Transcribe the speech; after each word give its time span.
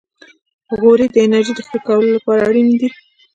غوړې 0.79 1.07
د 1.11 1.15
انرژۍ 1.25 1.53
د 1.55 1.59
ښه 1.67 1.77
کولو 1.87 2.09
لپاره 2.15 2.41
اړینې 2.49 2.75
دي. 2.81 2.89